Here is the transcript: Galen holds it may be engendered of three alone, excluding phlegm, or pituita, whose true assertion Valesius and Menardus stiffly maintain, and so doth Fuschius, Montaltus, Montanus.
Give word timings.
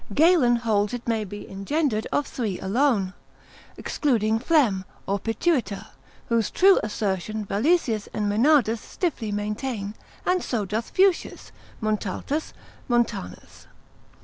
Galen 0.15 0.55
holds 0.55 0.95
it 0.95 1.07
may 1.07 1.23
be 1.23 1.47
engendered 1.47 2.07
of 2.11 2.25
three 2.25 2.59
alone, 2.59 3.13
excluding 3.77 4.39
phlegm, 4.39 4.83
or 5.05 5.19
pituita, 5.19 5.89
whose 6.25 6.49
true 6.49 6.79
assertion 6.81 7.45
Valesius 7.45 8.07
and 8.11 8.27
Menardus 8.27 8.81
stiffly 8.81 9.31
maintain, 9.31 9.93
and 10.25 10.43
so 10.43 10.65
doth 10.65 10.89
Fuschius, 10.91 11.51
Montaltus, 11.83 12.51
Montanus. 12.87 13.67